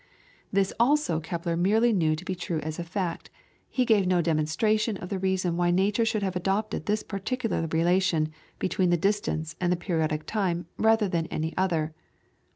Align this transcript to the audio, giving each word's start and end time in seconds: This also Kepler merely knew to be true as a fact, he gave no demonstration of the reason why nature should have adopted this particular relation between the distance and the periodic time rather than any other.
This 0.51 0.73
also 0.79 1.19
Kepler 1.19 1.55
merely 1.55 1.93
knew 1.93 2.15
to 2.15 2.25
be 2.25 2.33
true 2.33 2.57
as 2.61 2.79
a 2.79 2.83
fact, 2.83 3.29
he 3.69 3.85
gave 3.85 4.07
no 4.07 4.19
demonstration 4.19 4.97
of 4.97 5.09
the 5.09 5.19
reason 5.19 5.57
why 5.57 5.69
nature 5.69 6.05
should 6.05 6.23
have 6.23 6.35
adopted 6.35 6.87
this 6.87 7.03
particular 7.03 7.67
relation 7.71 8.29
between 8.57 8.89
the 8.89 8.97
distance 8.97 9.55
and 9.61 9.71
the 9.71 9.77
periodic 9.77 10.25
time 10.25 10.65
rather 10.79 11.07
than 11.07 11.27
any 11.27 11.55
other. 11.55 11.93